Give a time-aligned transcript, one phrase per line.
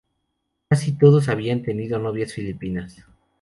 [0.67, 3.05] Casi todos habían tenido novias filipinas.